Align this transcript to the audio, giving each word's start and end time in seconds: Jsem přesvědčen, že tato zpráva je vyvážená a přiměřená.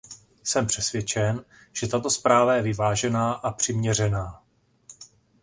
Jsem 0.43 0.65
přesvědčen, 0.67 1.45
že 1.73 1.87
tato 1.87 2.09
zpráva 2.09 2.55
je 2.55 2.61
vyvážená 2.61 3.33
a 3.33 3.51
přiměřená. 3.51 4.43